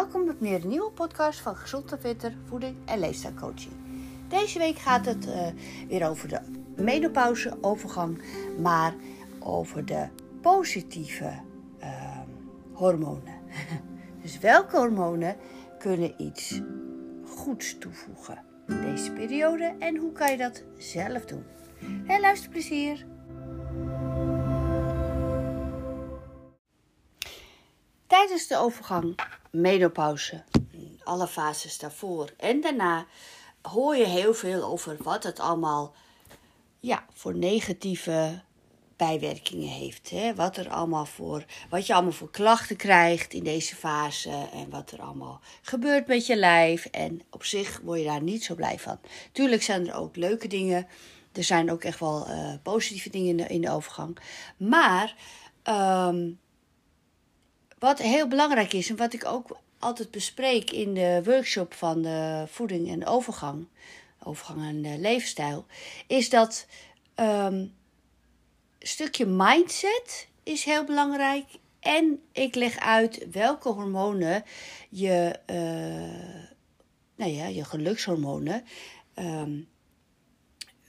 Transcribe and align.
welkom 0.00 0.28
op 0.28 0.40
weer 0.40 0.62
een 0.62 0.68
nieuwe 0.68 0.90
podcast 0.90 1.40
van 1.40 1.56
Gezond 1.56 1.92
en 1.92 2.00
Fitter, 2.00 2.36
Voeding 2.44 2.76
en 2.84 2.98
Leefstijlcoaching. 2.98 3.72
Deze 4.28 4.58
week 4.58 4.78
gaat 4.78 5.06
het 5.06 5.26
uh, 5.26 5.46
weer 5.88 6.08
over 6.08 6.28
de 6.28 6.40
menopauze, 6.76 7.58
overgang, 7.60 8.22
maar 8.60 8.94
over 9.38 9.84
de 9.84 10.06
positieve 10.40 11.40
uh, 11.80 12.18
hormonen. 12.72 13.34
dus 14.22 14.38
welke 14.38 14.76
hormonen 14.76 15.36
kunnen 15.78 16.14
iets 16.22 16.60
goeds 17.26 17.78
toevoegen 17.78 18.44
in 18.66 18.80
deze 18.80 19.12
periode 19.12 19.74
en 19.78 19.96
hoe 19.96 20.12
kan 20.12 20.30
je 20.30 20.36
dat 20.36 20.62
zelf 20.78 21.24
doen? 21.24 21.44
En 22.06 22.20
luisterplezier! 22.20 23.09
Tijdens 28.20 28.46
de 28.46 28.56
overgang, 28.56 29.18
menopauze, 29.50 30.42
alle 31.04 31.26
fases 31.26 31.78
daarvoor 31.78 32.30
en 32.36 32.60
daarna 32.60 33.06
hoor 33.62 33.96
je 33.96 34.06
heel 34.06 34.34
veel 34.34 34.64
over 34.64 34.96
wat 35.02 35.22
het 35.22 35.40
allemaal 35.40 35.94
ja, 36.80 37.04
voor 37.12 37.34
negatieve 37.36 38.42
bijwerkingen 38.96 39.68
heeft. 39.68 40.10
Hè? 40.10 40.34
Wat, 40.34 40.56
er 40.56 40.68
allemaal 40.68 41.06
voor, 41.06 41.44
wat 41.70 41.86
je 41.86 41.94
allemaal 41.94 42.12
voor 42.12 42.30
klachten 42.30 42.76
krijgt 42.76 43.32
in 43.32 43.44
deze 43.44 43.76
fase 43.76 44.48
en 44.52 44.70
wat 44.70 44.90
er 44.90 45.00
allemaal 45.00 45.40
gebeurt 45.62 46.06
met 46.06 46.26
je 46.26 46.36
lijf. 46.36 46.84
En 46.84 47.22
op 47.30 47.44
zich 47.44 47.80
word 47.82 47.98
je 47.98 48.04
daar 48.04 48.22
niet 48.22 48.44
zo 48.44 48.54
blij 48.54 48.78
van. 48.78 48.98
Tuurlijk 49.32 49.62
zijn 49.62 49.88
er 49.88 49.94
ook 49.94 50.16
leuke 50.16 50.48
dingen. 50.48 50.86
Er 51.32 51.44
zijn 51.44 51.70
ook 51.70 51.84
echt 51.84 52.00
wel 52.00 52.28
uh, 52.28 52.54
positieve 52.62 53.10
dingen 53.10 53.28
in 53.28 53.36
de, 53.36 53.46
in 53.46 53.60
de 53.60 53.70
overgang. 53.70 54.18
Maar 54.56 55.14
um, 56.08 56.38
wat 57.80 57.98
heel 57.98 58.28
belangrijk 58.28 58.72
is 58.72 58.90
en 58.90 58.96
wat 58.96 59.12
ik 59.12 59.24
ook 59.24 59.58
altijd 59.78 60.10
bespreek 60.10 60.70
in 60.70 60.94
de 60.94 61.20
workshop 61.24 61.74
van 61.74 62.02
de 62.02 62.44
voeding 62.46 62.90
en 62.90 63.06
overgang, 63.06 63.66
overgang 64.22 64.62
en 64.62 64.82
de 64.82 64.98
levensstijl, 64.98 65.66
is 66.06 66.30
dat 66.30 66.66
um, 67.16 67.74
stukje 68.78 69.26
mindset 69.26 70.28
is 70.42 70.64
heel 70.64 70.84
belangrijk. 70.84 71.44
En 71.80 72.22
ik 72.32 72.54
leg 72.54 72.78
uit 72.78 73.26
welke 73.30 73.68
hormonen 73.68 74.44
je, 74.88 75.38
uh, 75.50 76.30
nou 77.16 77.30
ja, 77.30 77.46
je 77.46 77.64
gelukshormonen, 77.64 78.64
um, 79.14 79.68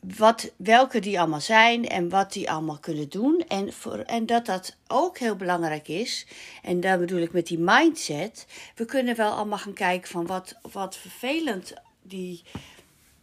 wat, 0.02 0.52
welke 0.56 1.00
die 1.00 1.20
allemaal 1.20 1.42
zijn 1.42 1.88
en 1.88 2.10
wat 2.10 2.34
die 2.34 2.52
allemaal 2.52 2.80
kunnen 2.80 3.10
doen. 3.10 3.44
En, 3.48 3.74
voor, 3.74 3.98
en 3.98 4.26
dat 4.26 4.46
dat 4.46 4.76
ook 4.88 5.18
heel 5.18 5.36
belangrijk 5.36 5.88
is. 5.88 6.26
En 6.62 6.80
daar 6.80 7.00
bedoel 7.00 7.22
ik 7.22 7.32
met 7.32 7.48
die 7.48 7.60
mindset. 7.60 8.46
We 8.76 8.86
kunnen 8.86 9.16
wel 9.16 9.32
allemaal 9.32 9.58
gaan 9.58 9.74
kijken 9.74 10.10
van 10.10 10.26
wat, 10.26 10.56
wat 10.72 10.98
vervelend 10.98 11.74
die 12.02 12.44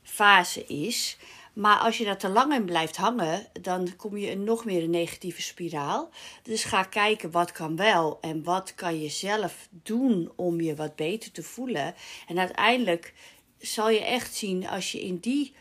fase 0.03 0.65
is. 0.67 1.17
Maar 1.53 1.79
als 1.79 1.99
je 1.99 2.05
daar 2.05 2.19
te 2.19 2.29
lang 2.29 2.55
in 2.55 2.65
blijft 2.65 2.97
hangen, 2.97 3.47
dan 3.61 3.97
kom 3.97 4.17
je 4.17 4.31
in 4.31 4.45
nog 4.45 4.65
meer 4.65 4.83
een 4.83 4.91
negatieve 4.91 5.43
spiraal. 5.43 6.11
Dus 6.43 6.65
ga 6.65 6.83
kijken 6.83 7.31
wat 7.31 7.53
kan 7.53 7.77
wel 7.77 8.19
en 8.21 8.45
wat 8.45 8.75
kan 8.75 9.01
je 9.01 9.09
zelf 9.09 9.69
doen 9.71 10.33
om 10.37 10.61
je 10.61 10.75
wat 10.75 10.97
beter 10.97 11.33
te 11.33 11.43
voelen. 11.43 11.95
En 12.27 12.39
uiteindelijk 12.39 13.15
zal 13.59 13.91
je 13.91 14.05
echt 14.05 14.35
zien 14.35 14.69
als 14.69 14.93
je 14.93 15.01
in 15.01 15.19
die 15.19 15.55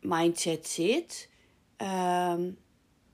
mindset 0.00 0.68
zit, 0.68 1.28
um, 1.76 2.58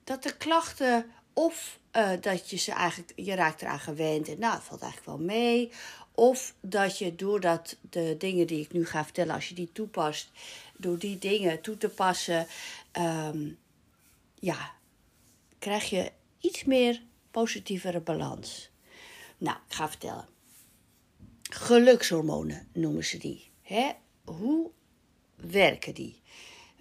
dat 0.03 0.23
de 0.23 0.37
klachten 0.37 1.11
of 1.33 1.79
uh, 1.95 2.11
dat 2.21 2.49
je 2.49 2.57
ze 2.57 2.71
eigenlijk, 2.71 3.13
je 3.15 3.35
raakt 3.35 3.61
eraan 3.61 3.79
gewend 3.79 4.27
en 4.27 4.39
nou, 4.39 4.53
het 4.53 4.63
valt 4.63 4.81
eigenlijk 4.81 5.17
wel 5.17 5.25
mee. 5.27 5.71
Of 6.11 6.55
dat 6.61 6.97
je 6.97 7.15
doordat 7.15 7.77
de 7.89 8.15
dingen 8.17 8.47
die 8.47 8.61
ik 8.61 8.71
nu 8.71 8.85
ga 8.85 9.03
vertellen, 9.03 9.33
als 9.33 9.49
je 9.49 9.55
die 9.55 9.71
toepast, 9.71 10.31
door 10.77 10.97
die 10.97 11.17
dingen 11.17 11.61
toe 11.61 11.77
te 11.77 11.89
passen, 11.89 12.47
um, 12.97 13.57
ja, 14.39 14.73
krijg 15.59 15.89
je 15.89 16.11
iets 16.39 16.63
meer 16.63 17.01
positievere 17.31 17.99
balans. 17.99 18.69
Nou, 19.37 19.57
ik 19.67 19.73
ga 19.73 19.89
vertellen. 19.89 20.27
Gelukshormonen 21.41 22.67
noemen 22.73 23.05
ze 23.05 23.17
die. 23.17 23.49
Hè? 23.61 23.91
Hoe 24.23 24.71
werken 25.35 25.93
die? 25.93 26.21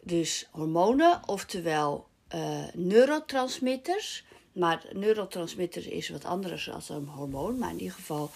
Dus 0.05 0.49
hormonen, 0.51 1.21
oftewel 1.27 2.07
uh, 2.35 2.65
neurotransmitters. 2.73 4.25
Maar 4.53 4.85
neurotransmitter 4.93 5.93
is 5.93 6.09
wat 6.09 6.25
anders 6.25 6.65
dan 6.65 6.97
een 6.97 7.09
hormoon, 7.09 7.59
maar 7.59 7.71
in 7.71 7.81
ieder 7.81 7.95
geval, 7.95 8.31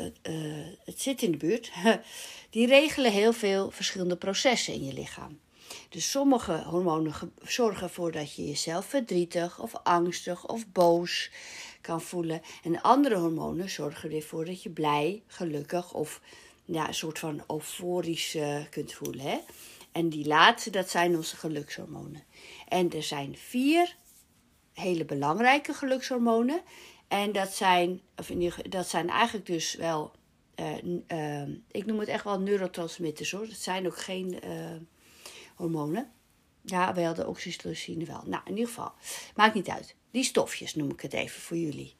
uh, 0.00 0.06
uh, 0.22 0.66
het 0.84 1.00
zit 1.00 1.22
in 1.22 1.30
de 1.30 1.36
buurt. 1.36 1.72
Die 2.50 2.66
regelen 2.66 3.12
heel 3.12 3.32
veel 3.32 3.70
verschillende 3.70 4.16
processen 4.16 4.74
in 4.74 4.84
je 4.84 4.92
lichaam. 4.92 5.38
Dus 5.88 6.10
sommige 6.10 6.62
hormonen 6.66 7.14
zorgen 7.42 7.82
ervoor 7.82 8.12
dat 8.12 8.34
je 8.34 8.46
jezelf 8.46 8.86
verdrietig 8.86 9.60
of 9.60 9.74
angstig 9.82 10.46
of 10.46 10.66
boos 10.72 11.30
kan 11.80 12.00
voelen. 12.00 12.42
En 12.62 12.80
andere 12.80 13.16
hormonen 13.16 13.70
zorgen 13.70 14.12
ervoor 14.12 14.44
dat 14.44 14.62
je 14.62 14.70
blij, 14.70 15.22
gelukkig 15.26 15.92
of 15.92 16.20
ja, 16.64 16.88
een 16.88 16.94
soort 16.94 17.18
van 17.18 17.44
euforisch 17.48 18.36
kunt 18.70 18.92
voelen. 18.92 19.20
Hè? 19.20 19.38
En 19.96 20.08
die 20.08 20.26
laatste, 20.26 20.70
dat 20.70 20.90
zijn 20.90 21.16
onze 21.16 21.36
gelukshormonen. 21.36 22.24
En 22.68 22.90
er 22.90 23.02
zijn 23.02 23.36
vier 23.36 23.96
hele 24.72 25.04
belangrijke 25.04 25.74
gelukshormonen. 25.74 26.62
En 27.08 27.32
dat 27.32 27.54
zijn, 27.54 28.00
of 28.16 28.26
dat 28.68 28.88
zijn 28.88 29.08
eigenlijk 29.08 29.46
dus 29.46 29.74
wel, 29.74 30.12
uh, 30.56 30.82
uh, 31.08 31.48
ik 31.70 31.86
noem 31.86 31.98
het 31.98 32.08
echt 32.08 32.24
wel 32.24 32.40
neurotransmitters 32.40 33.30
hoor. 33.30 33.46
Dat 33.46 33.58
zijn 33.58 33.86
ook 33.86 33.98
geen 33.98 34.38
uh, 34.44 34.76
hormonen. 35.54 36.12
Ja, 36.62 36.94
wel 36.94 37.14
de 37.14 37.26
oxytocine 37.26 38.04
wel. 38.04 38.22
Nou, 38.26 38.42
in 38.44 38.52
ieder 38.56 38.68
geval, 38.68 38.92
maakt 39.34 39.54
niet 39.54 39.68
uit. 39.68 39.94
Die 40.10 40.24
stofjes 40.24 40.74
noem 40.74 40.90
ik 40.90 41.00
het 41.00 41.12
even 41.12 41.40
voor 41.40 41.56
jullie. 41.56 41.96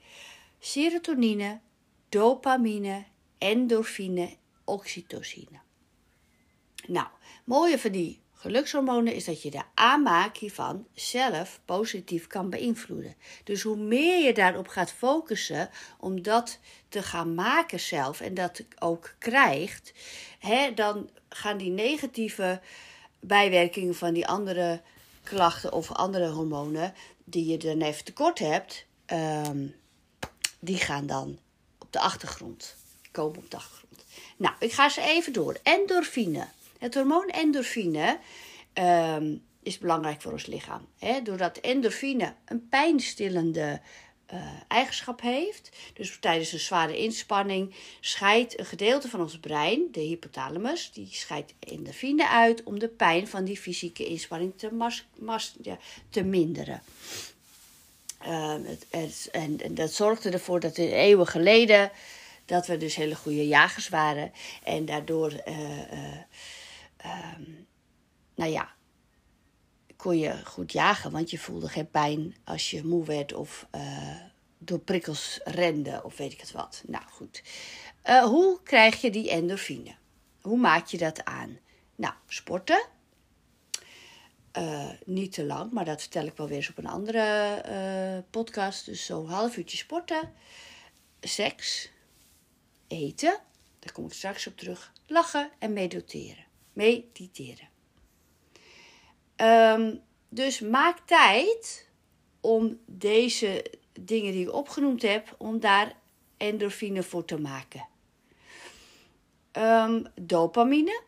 Serotonine, 0.59 1.61
dopamine, 2.09 3.05
endorfine, 3.39 4.37
oxytocine. 4.65 5.65
Nou, 6.87 7.07
mooie 7.45 7.79
van 7.79 7.91
die 7.91 8.21
gelukshormonen 8.33 9.15
is 9.15 9.25
dat 9.25 9.43
je 9.43 9.51
de 9.51 9.63
aanmaak 9.75 10.37
hiervan 10.37 10.87
zelf 10.95 11.61
positief 11.65 12.27
kan 12.27 12.51
beïnvloeden. 12.51 13.15
Dus 13.45 13.63
hoe 13.63 13.77
meer 13.77 14.25
je 14.25 14.35
daarop 14.35 14.69
gaat 14.69 14.93
focussen 14.93 15.71
om 15.99 16.23
dat 16.23 16.59
te 16.89 17.03
gaan 17.03 17.35
maken 17.35 17.81
zelf 17.81 18.21
en 18.21 18.35
dat 18.35 18.65
ook 18.79 19.15
krijgt, 19.19 19.93
hè, 20.39 20.75
dan 20.75 21.11
gaan 21.29 21.57
die 21.57 21.71
negatieve 21.71 22.61
bijwerkingen 23.21 23.95
van 23.95 24.15
die 24.15 24.27
andere 24.27 24.81
klachten 25.23 25.73
of 25.73 25.93
andere 25.93 26.29
hormonen 26.29 26.95
die 27.25 27.47
je 27.47 27.57
dan 27.57 27.81
even 27.81 28.05
tekort 28.05 28.39
hebt, 28.39 28.87
um, 29.07 29.75
die 30.59 30.77
gaan 30.79 31.07
dan 31.07 31.39
op 31.79 31.93
de 31.93 32.01
achtergrond. 32.01 32.77
Komen 33.11 33.39
op 33.39 33.51
de 33.51 33.57
achtergrond. 33.57 34.05
Nou, 34.37 34.55
ik 34.59 34.73
ga 34.73 34.89
ze 34.89 35.01
even 35.01 35.33
door. 35.33 35.57
Endorfine. 35.63 36.47
Het 36.79 36.95
hormoon 36.95 37.29
endorfine 37.29 38.19
um, 38.75 39.43
is 39.63 39.79
belangrijk 39.79 40.23
voor 40.23 40.33
ons 40.33 40.47
lichaam. 40.47 40.87
Hè? 40.99 41.23
Doordat 41.23 41.57
endorfine 41.57 42.35
een 42.45 42.69
pijnstillende 42.69 43.81
uh, 44.33 44.41
eigenschap 44.69 45.21
heeft. 45.21 45.71
Dus 45.95 46.17
tijdens 46.21 46.53
een 46.53 46.59
zware 46.59 46.99
inspanning 46.99 47.75
scheidt 48.01 48.59
een 48.59 48.65
gedeelte 48.65 49.09
van 49.09 49.21
ons 49.21 49.39
brein, 49.39 49.89
de 49.93 50.01
hypothalamus, 50.01 50.91
die 50.93 51.09
scheidt 51.11 51.55
endorfine 51.59 52.29
uit 52.29 52.63
om 52.63 52.79
de 52.79 52.89
pijn 52.89 53.29
van 53.29 53.45
die 53.45 53.59
fysieke 53.59 54.07
inspanning 54.07 54.53
te, 54.57 55.77
te 56.11 56.23
minderen. 56.23 56.83
Uh, 58.27 58.55
het, 58.91 59.29
en, 59.31 59.61
en, 59.61 59.75
dat 59.75 59.93
zorgde 59.93 60.31
ervoor 60.31 60.61
dat 60.61 60.77
in 60.77 60.89
eeuwen 60.89 61.27
geleden 61.27 61.91
dat 62.45 62.67
we 62.67 62.77
dus 62.77 62.95
hele 62.95 63.15
goede 63.15 63.47
jagers 63.47 63.89
waren 63.89 64.33
en 64.63 64.85
daardoor 64.85 65.33
uh, 65.33 65.57
um, 67.05 67.67
nou 68.35 68.51
ja, 68.51 68.75
kon 69.97 70.19
je 70.19 70.45
goed 70.45 70.73
jagen, 70.73 71.11
want 71.11 71.31
je 71.31 71.39
voelde 71.39 71.69
geen 71.69 71.91
pijn 71.91 72.37
als 72.45 72.71
je 72.71 72.85
moe 72.85 73.05
werd 73.05 73.33
of 73.33 73.67
uh, 73.75 74.21
door 74.59 74.79
prikkels 74.79 75.41
rende 75.45 76.01
of 76.05 76.17
weet 76.17 76.33
ik 76.33 76.41
het 76.41 76.53
wat. 76.53 76.83
Nou 76.87 77.05
goed. 77.09 77.43
Uh, 78.05 78.25
hoe 78.25 78.63
krijg 78.63 79.01
je 79.01 79.11
die 79.11 79.31
endorfine? 79.31 79.95
Hoe 80.41 80.59
maak 80.59 80.87
je 80.87 80.99
dat 80.99 81.25
aan? 81.25 81.59
Nou, 81.95 82.15
sporten. 82.27 82.87
Uh, 84.59 84.91
niet 85.05 85.33
te 85.33 85.45
lang, 85.45 85.73
maar 85.73 85.85
dat 85.85 86.01
vertel 86.01 86.27
ik 86.27 86.37
wel 86.37 86.49
weer 86.49 86.57
eens 86.57 86.71
op 86.71 86.79
een 86.79 86.87
andere 86.87 88.25
podcast. 88.31 88.85
Dus 88.85 89.05
zo'n 89.05 89.29
half 89.29 89.57
uurtje 89.57 89.77
sporten. 89.77 90.33
Seks. 91.21 91.91
Eten. 92.87 93.39
Daar 93.79 93.93
kom 93.93 94.07
ik 94.07 94.13
straks 94.13 94.47
op 94.47 94.57
terug. 94.57 94.93
Lachen 95.07 95.51
en 95.59 95.73
mediteren 95.73 96.46
mediteren. 96.77 97.69
Um, 99.37 100.01
dus 100.29 100.61
maak 100.61 100.99
tijd 100.99 101.89
om 102.41 102.79
deze 102.87 103.65
dingen 104.01 104.33
die 104.33 104.47
ik 104.47 104.53
opgenoemd 104.53 105.03
heb, 105.03 105.35
om 105.39 105.61
daar 105.61 105.97
endorfine 106.37 107.03
voor 107.03 107.25
te 107.25 107.41
maken. 107.41 107.87
Ehm, 109.53 110.05
dopamine. 110.21 111.03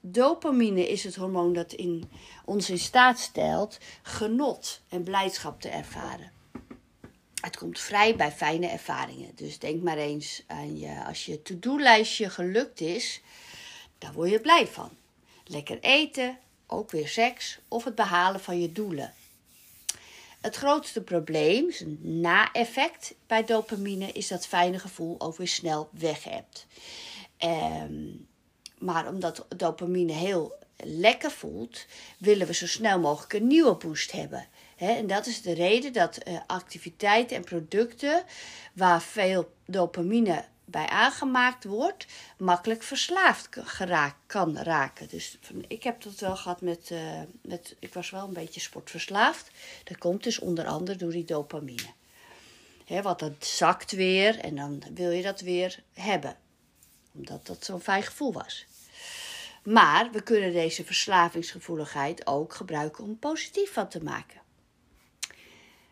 Dopamine 0.00 0.88
is 0.88 1.04
het 1.04 1.14
hormoon 1.14 1.52
dat 1.52 1.72
in, 1.72 2.10
ons 2.44 2.70
in 2.70 2.78
staat 2.78 3.18
stelt 3.18 3.78
genot 4.02 4.82
en 4.88 5.02
blijdschap 5.02 5.60
te 5.60 5.68
ervaren. 5.68 6.32
Het 7.40 7.56
komt 7.56 7.80
vrij 7.80 8.16
bij 8.16 8.32
fijne 8.32 8.66
ervaringen. 8.66 9.34
Dus 9.34 9.58
denk 9.58 9.82
maar 9.82 9.96
eens 9.96 10.44
aan 10.46 10.78
je, 10.78 11.04
als 11.04 11.24
je 11.24 11.42
to-do-lijstje 11.42 12.30
gelukt 12.30 12.80
is, 12.80 13.20
daar 13.98 14.12
word 14.12 14.30
je 14.30 14.40
blij 14.40 14.66
van. 14.66 14.90
Lekker 15.44 15.78
eten, 15.80 16.38
ook 16.66 16.90
weer 16.90 17.08
seks 17.08 17.58
of 17.68 17.84
het 17.84 17.94
behalen 17.94 18.40
van 18.40 18.60
je 18.60 18.72
doelen. 18.72 19.12
Het 20.40 20.56
grootste 20.56 21.02
probleem, 21.02 21.70
een 21.78 21.98
na-effect 22.02 23.14
bij 23.26 23.44
dopamine, 23.44 24.12
is 24.12 24.28
dat 24.28 24.46
fijne 24.46 24.78
gevoel 24.78 25.14
ook 25.18 25.36
weer 25.36 25.48
snel 25.48 25.88
weg 25.92 26.24
hebt. 26.24 26.66
Ehm, 27.36 28.10
maar 28.78 29.08
omdat 29.08 29.46
dopamine 29.56 30.12
heel 30.12 30.54
lekker 30.76 31.30
voelt, 31.30 31.86
willen 32.18 32.46
we 32.46 32.54
zo 32.54 32.66
snel 32.66 32.98
mogelijk 32.98 33.32
een 33.32 33.46
nieuwe 33.46 33.74
boost 33.74 34.12
hebben. 34.12 34.46
en 34.76 35.06
dat 35.06 35.26
is 35.26 35.42
de 35.42 35.52
reden 35.52 35.92
dat 35.92 36.18
uh, 36.28 36.38
activiteiten 36.46 37.36
en 37.36 37.44
producten 37.44 38.24
waar 38.72 39.02
veel 39.02 39.52
dopamine 39.66 40.44
bij 40.72 40.86
aangemaakt 40.86 41.64
wordt, 41.64 42.06
makkelijk 42.36 42.82
verslaafd 42.82 43.48
kan 44.26 44.58
raken. 44.58 45.08
Dus 45.08 45.38
ik 45.68 45.82
heb 45.82 46.02
dat 46.02 46.20
wel 46.20 46.36
gehad 46.36 46.60
met, 46.60 46.90
uh, 46.90 47.20
met. 47.42 47.76
Ik 47.78 47.94
was 47.94 48.10
wel 48.10 48.26
een 48.26 48.32
beetje 48.32 48.60
sportverslaafd. 48.60 49.50
Dat 49.84 49.98
komt 49.98 50.22
dus 50.22 50.38
onder 50.38 50.66
andere 50.66 50.98
door 50.98 51.10
die 51.10 51.24
dopamine. 51.24 51.92
He, 52.84 53.02
want 53.02 53.18
dat 53.18 53.46
zakt 53.46 53.92
weer 53.92 54.38
en 54.38 54.56
dan 54.56 54.82
wil 54.94 55.10
je 55.10 55.22
dat 55.22 55.40
weer 55.40 55.82
hebben. 55.92 56.36
Omdat 57.14 57.46
dat 57.46 57.64
zo'n 57.64 57.80
fijn 57.80 58.02
gevoel 58.02 58.32
was. 58.32 58.66
Maar 59.64 60.10
we 60.10 60.22
kunnen 60.22 60.52
deze 60.52 60.84
verslavingsgevoeligheid 60.84 62.26
ook 62.26 62.54
gebruiken 62.54 63.04
om 63.04 63.18
positief 63.18 63.72
van 63.72 63.88
te 63.88 64.02
maken. 64.02 64.40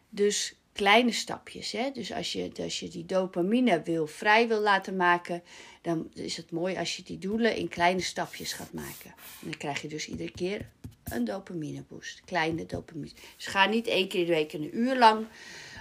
Dus 0.09 0.55
kleine 0.73 1.13
stapjes. 1.13 1.73
Hè? 1.73 1.91
Dus 1.91 2.13
als 2.13 2.33
je, 2.33 2.51
als 2.63 2.81
je 2.81 2.89
die 2.89 3.07
dopamine 3.07 3.83
wil, 3.83 4.07
vrij 4.07 4.49
wil 4.49 4.61
laten 4.61 4.97
maken, 4.97 5.43
dan 5.83 6.11
is 6.15 6.37
het 6.37 6.51
mooi 6.51 6.77
als 6.77 6.97
je 6.97 7.03
die 7.03 7.19
doelen 7.19 7.57
in 7.57 7.69
kleine 7.69 8.01
stapjes 8.01 8.53
gaat 8.53 8.73
maken. 8.73 9.15
En 9.41 9.51
dan 9.51 9.57
krijg 9.57 9.83
je 9.83 9.89
dus 9.89 10.09
iedere 10.09 10.31
keer 10.31 10.69
een 11.05 11.25
dopamine 11.25 11.85
boost. 11.89 12.21
Kleine 12.25 12.67
dopamine. 12.67 13.13
Dus 13.37 13.47
ga 13.47 13.67
niet 13.67 13.87
één 13.87 14.09
keer 14.09 14.27
de 14.27 14.33
week 14.33 14.53
een 14.53 14.79
uur 14.79 14.99
lang 14.99 15.27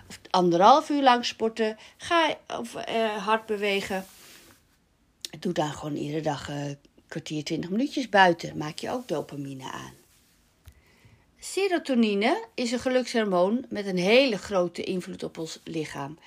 of 0.08 0.20
anderhalf 0.30 0.90
uur 0.90 1.04
lang 1.04 1.26
sporten. 1.26 1.78
Ga 1.98 2.38
of, 2.48 2.76
uh, 2.76 3.26
hard 3.26 3.46
bewegen. 3.46 4.06
Doe 5.40 5.54
dan 5.54 5.72
gewoon 5.72 5.96
iedere 5.96 6.22
dag 6.22 6.48
een 6.48 6.78
kwartier, 7.08 7.44
twintig 7.44 7.70
minuutjes 7.70 8.10
buiten. 8.10 8.58
Maak 8.58 8.78
je 8.78 8.90
ook 8.90 9.08
dopamine 9.08 9.72
aan. 9.72 9.99
Serotonine 11.42 12.48
is 12.54 12.72
een 12.72 12.80
gelukshormoon 12.80 13.66
met 13.70 13.86
een 13.86 13.98
hele 13.98 14.38
grote 14.38 14.84
invloed 14.84 15.24
op 15.24 15.38
ons 15.38 15.60
lichaam. 15.64 16.20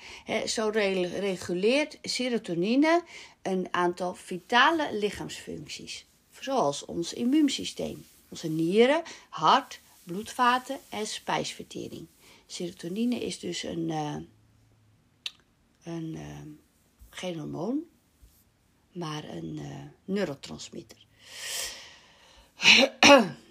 zo 0.45 0.69
reguleert 0.69 1.97
serotonine 2.01 3.03
een 3.41 3.67
aantal 3.71 4.15
vitale 4.15 4.97
lichaamsfuncties, 4.97 6.05
zoals 6.39 6.85
ons 6.85 7.13
immuunsysteem, 7.13 8.05
onze 8.29 8.47
nieren, 8.49 9.01
hart, 9.29 9.79
bloedvaten 10.03 10.79
en 10.89 11.07
spijsvertering. 11.07 12.07
Serotonine 12.45 13.25
is 13.25 13.39
dus 13.39 13.63
een, 13.63 13.89
uh, 13.89 14.15
een 15.83 16.15
uh, 16.15 16.41
geen 17.09 17.37
hormoon, 17.37 17.83
maar 18.91 19.23
een 19.23 19.57
uh, 19.57 19.75
neurotransmitter. 20.05 21.05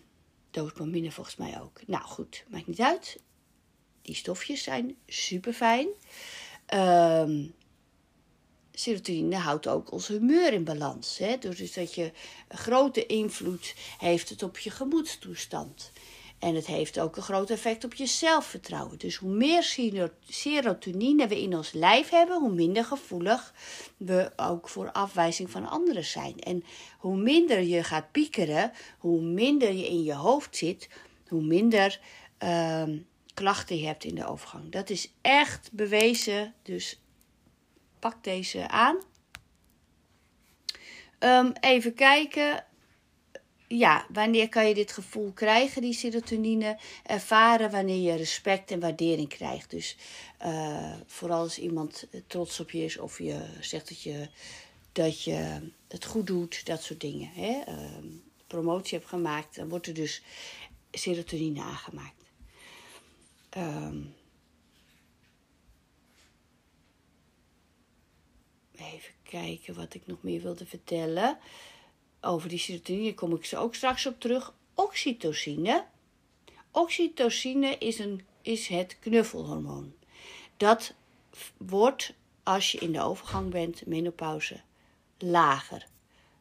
Dopamine 0.53 1.13
volgens 1.13 1.37
mij 1.37 1.61
ook. 1.61 1.81
Nou 1.87 2.05
goed, 2.05 2.45
maakt 2.49 2.67
niet 2.67 2.81
uit. 2.81 3.19
Die 4.03 4.15
stofjes 4.15 4.63
zijn 4.63 4.97
super 5.07 5.53
fijn. 5.53 5.89
Um, 6.75 7.55
serotonine 8.73 9.37
houdt 9.37 9.69
ook 9.69 9.93
ons 9.93 10.09
humeur 10.09 10.53
in 10.53 10.65
balans. 10.65 11.19
Hè? 11.19 11.39
Dus 11.39 11.73
dat 11.73 11.95
je 11.95 12.13
een 12.49 12.59
grote 12.59 13.07
invloed 13.07 13.75
heeft 13.99 14.29
het 14.29 14.43
op 14.43 14.59
je 14.59 14.71
gemoedstoestand. 14.71 15.93
En 16.43 16.55
het 16.55 16.67
heeft 16.67 17.01
ook 17.01 17.17
een 17.17 17.23
groot 17.23 17.51
effect 17.51 17.85
op 17.85 17.95
je 17.95 18.07
zelfvertrouwen. 18.07 18.99
Dus 18.99 19.17
hoe 19.17 19.31
meer 19.31 19.63
serotonine 20.29 21.29
we 21.29 21.43
in 21.43 21.57
ons 21.57 21.73
lijf 21.73 22.09
hebben, 22.09 22.41
hoe 22.41 22.53
minder 22.53 22.85
gevoelig 22.85 23.55
we 23.97 24.33
ook 24.37 24.69
voor 24.69 24.93
afwijzing 24.93 25.51
van 25.51 25.69
anderen 25.69 26.05
zijn. 26.05 26.39
En 26.39 26.65
hoe 26.99 27.17
minder 27.17 27.61
je 27.61 27.85
gaat 27.85 28.13
piekeren, 28.13 28.73
hoe 28.99 29.21
minder 29.21 29.73
je 29.73 29.89
in 29.89 30.03
je 30.03 30.15
hoofd 30.15 30.57
zit, 30.57 30.89
hoe 31.29 31.43
minder 31.43 32.01
uh, 32.45 32.83
klachten 33.35 33.79
je 33.79 33.87
hebt 33.87 34.05
in 34.05 34.15
de 34.15 34.27
overgang. 34.27 34.71
Dat 34.71 34.91
is 34.91 35.13
echt 35.21 35.73
bewezen. 35.73 36.55
Dus 36.63 37.01
pak 37.99 38.25
deze 38.25 38.69
aan. 38.69 38.97
Um, 41.19 41.53
even 41.61 41.95
kijken 41.95 42.65
ja, 43.79 44.07
wanneer 44.13 44.49
kan 44.49 44.69
je 44.69 44.75
dit 44.75 44.93
gevoel 44.93 45.33
krijgen, 45.33 45.83
die 45.83 45.93
serotonine? 45.93 46.79
Ervaren 47.03 47.71
wanneer 47.71 48.11
je 48.11 48.17
respect 48.17 48.71
en 48.71 48.81
waardering 48.81 49.29
krijgt. 49.29 49.71
Dus 49.71 49.97
uh, 50.45 50.95
vooral 51.07 51.41
als 51.41 51.59
iemand 51.59 52.07
trots 52.27 52.61
op 52.61 52.71
je 52.71 52.85
is 52.85 52.99
of 52.99 53.19
je 53.19 53.47
zegt 53.61 53.89
dat 53.89 54.03
je, 54.03 54.29
dat 54.93 55.23
je 55.23 55.71
het 55.89 56.05
goed 56.05 56.27
doet, 56.27 56.67
dat 56.67 56.83
soort 56.83 57.01
dingen. 57.01 57.31
Hè? 57.33 57.61
Uh, 57.69 57.75
promotie 58.47 58.99
hebt 58.99 59.11
gemaakt, 59.11 59.57
dan 59.57 59.69
wordt 59.69 59.87
er 59.87 59.95
dus 59.95 60.23
serotonine 60.91 61.63
aangemaakt. 61.63 62.23
Um, 63.57 64.15
even 68.77 69.13
kijken 69.23 69.75
wat 69.75 69.95
ik 69.95 70.07
nog 70.07 70.23
meer 70.23 70.43
wilde 70.43 70.67
vertellen 70.67 71.39
over 72.23 72.49
die 72.49 72.59
serotonine 72.59 73.15
kom 73.15 73.35
ik 73.35 73.45
zo 73.45 73.61
ook 73.61 73.75
straks 73.75 74.07
op 74.07 74.21
terug. 74.21 74.55
Oxytocine. 74.75 75.85
Oxytocine 76.71 77.79
is, 77.79 77.99
een, 77.99 78.27
is 78.43 78.67
het 78.67 78.97
knuffelhormoon. 79.01 79.93
Dat 80.57 80.95
wordt 81.57 82.15
als 82.43 82.73
je 82.73 82.79
in 82.79 82.93
de 82.93 83.03
overgang 83.03 83.51
bent, 83.51 83.87
menopauze, 83.87 84.61
lager. 85.19 85.87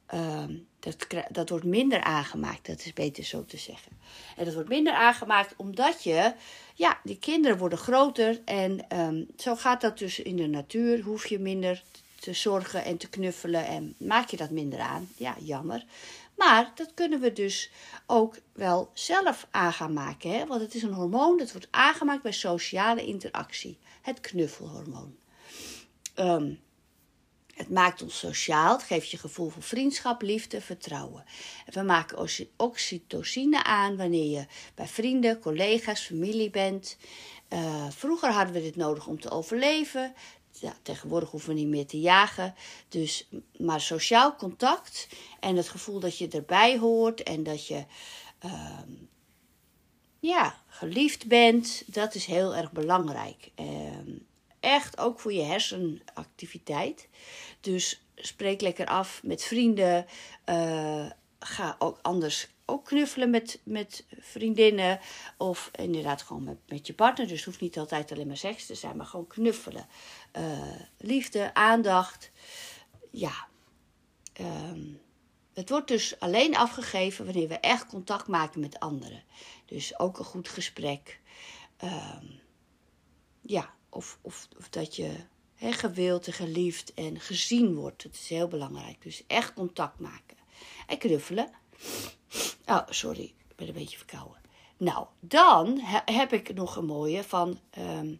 Ehm, 0.05 0.55
dat, 0.79 1.07
dat 1.31 1.49
wordt 1.49 1.65
minder 1.65 2.01
aangemaakt, 2.01 2.67
dat 2.67 2.85
is 2.85 2.93
beter 2.93 3.23
zo 3.23 3.45
te 3.45 3.57
zeggen. 3.57 3.91
En 4.37 4.45
dat 4.45 4.53
wordt 4.53 4.69
minder 4.69 4.93
aangemaakt 4.93 5.53
omdat 5.57 6.03
je, 6.03 6.33
ja, 6.75 6.99
die 7.03 7.17
kinderen 7.19 7.57
worden 7.57 7.77
groter 7.77 8.41
en 8.45 8.97
um, 8.99 9.27
zo 9.37 9.55
gaat 9.55 9.81
dat 9.81 9.97
dus 9.97 10.19
in 10.19 10.35
de 10.35 10.47
natuur. 10.47 11.03
Hoef 11.03 11.27
je 11.27 11.39
minder 11.39 11.83
te 12.21 12.33
zorgen 12.33 12.83
en 12.83 12.97
te 12.97 13.09
knuffelen 13.09 13.65
en 13.65 13.95
maak 13.97 14.29
je 14.29 14.37
dat 14.37 14.49
minder 14.49 14.79
aan. 14.79 15.09
Ja, 15.17 15.35
jammer. 15.39 15.85
Maar 16.37 16.71
dat 16.75 16.93
kunnen 16.93 17.19
we 17.19 17.33
dus 17.33 17.71
ook 18.05 18.37
wel 18.53 18.91
zelf 18.93 19.47
aan 19.51 19.73
gaan 19.73 19.93
maken. 19.93 20.31
Hè? 20.31 20.45
Want 20.45 20.61
het 20.61 20.75
is 20.75 20.83
een 20.83 20.93
hormoon 20.93 21.37
dat 21.37 21.51
wordt 21.51 21.67
aangemaakt 21.71 22.21
bij 22.21 22.31
sociale 22.31 23.05
interactie. 23.05 23.77
Het 24.01 24.19
knuffelhormoon. 24.19 25.15
Um, 26.15 26.59
het 27.55 27.69
maakt 27.69 28.01
ons 28.01 28.19
sociaal. 28.19 28.73
Het 28.73 28.83
geeft 28.83 29.09
je 29.09 29.17
gevoel 29.17 29.49
van 29.49 29.61
vriendschap, 29.61 30.21
liefde, 30.21 30.61
vertrouwen. 30.61 31.23
En 31.65 31.73
we 31.73 31.81
maken 31.81 32.29
oxytocine 32.57 33.63
aan 33.63 33.97
wanneer 33.97 34.29
je 34.29 34.45
bij 34.75 34.87
vrienden, 34.87 35.39
collega's, 35.39 36.01
familie 36.01 36.49
bent. 36.49 36.97
Uh, 37.49 37.89
vroeger 37.89 38.31
hadden 38.31 38.53
we 38.53 38.61
dit 38.61 38.75
nodig 38.75 39.07
om 39.07 39.19
te 39.19 39.29
overleven 39.29 40.13
ja, 40.59 40.73
tegenwoordig 40.81 41.29
hoeven 41.29 41.49
we 41.49 41.55
niet 41.55 41.67
meer 41.67 41.85
te 41.85 41.99
jagen. 41.99 42.55
Dus, 42.89 43.27
maar 43.57 43.81
sociaal 43.81 44.35
contact 44.35 45.07
en 45.39 45.55
het 45.55 45.69
gevoel 45.69 45.99
dat 45.99 46.17
je 46.17 46.27
erbij 46.27 46.77
hoort 46.77 47.23
en 47.23 47.43
dat 47.43 47.67
je 47.67 47.85
uh, 48.45 48.79
ja, 50.19 50.55
geliefd 50.67 51.27
bent, 51.27 51.83
dat 51.85 52.15
is 52.15 52.25
heel 52.25 52.55
erg 52.55 52.71
belangrijk. 52.71 53.51
Uh, 53.59 53.65
echt 54.59 54.97
ook 54.97 55.19
voor 55.19 55.33
je 55.33 55.41
hersenactiviteit. 55.41 57.07
Dus 57.61 58.01
spreek 58.15 58.61
lekker 58.61 58.85
af 58.85 59.23
met 59.23 59.43
vrienden. 59.43 60.05
Uh, 60.45 61.05
ga 61.39 61.75
ook 61.79 61.99
anders 62.01 62.47
ook 62.71 62.85
knuffelen 62.85 63.29
met, 63.29 63.59
met 63.63 64.05
vriendinnen. 64.19 64.99
Of 65.37 65.69
inderdaad 65.71 66.21
gewoon 66.21 66.43
met, 66.43 66.57
met 66.67 66.87
je 66.87 66.93
partner. 66.93 67.27
Dus 67.27 67.37
het 67.37 67.45
hoeft 67.45 67.61
niet 67.61 67.77
altijd 67.77 68.11
alleen 68.11 68.27
maar 68.27 68.37
seks 68.37 68.65
te 68.65 68.75
zijn, 68.75 68.97
maar 68.97 69.05
gewoon 69.05 69.27
knuffelen. 69.27 69.87
Uh, 70.37 70.75
liefde, 70.97 71.53
aandacht. 71.53 72.31
Ja. 73.11 73.47
Um, 74.39 74.99
het 75.53 75.69
wordt 75.69 75.87
dus 75.87 76.19
alleen 76.19 76.57
afgegeven 76.57 77.25
wanneer 77.25 77.47
we 77.47 77.59
echt 77.59 77.85
contact 77.85 78.27
maken 78.27 78.59
met 78.59 78.79
anderen. 78.79 79.23
Dus 79.65 79.99
ook 79.99 80.19
een 80.19 80.25
goed 80.25 80.49
gesprek. 80.49 81.19
Um, 81.83 82.39
ja, 83.41 83.73
of, 83.89 84.19
of, 84.21 84.47
of 84.57 84.69
dat 84.69 84.95
je 84.95 85.15
he, 85.55 85.71
gewild 85.71 86.27
en 86.27 86.33
geliefd 86.33 86.93
en 86.93 87.19
gezien 87.19 87.75
wordt. 87.75 88.03
Dat 88.03 88.13
is 88.13 88.29
heel 88.29 88.47
belangrijk. 88.47 89.01
Dus 89.01 89.23
echt 89.27 89.53
contact 89.53 89.99
maken. 89.99 90.37
En 90.87 90.97
knuffelen. 90.97 91.60
Oh, 92.65 92.87
sorry, 92.89 93.33
ik 93.47 93.55
ben 93.55 93.67
een 93.67 93.73
beetje 93.73 93.97
verkouden. 93.97 94.41
Nou, 94.77 95.07
dan 95.19 95.79
heb 96.05 96.33
ik 96.33 96.53
nog 96.53 96.75
een 96.75 96.85
mooie 96.85 97.23
van. 97.23 97.59
Ehm, 97.69 98.15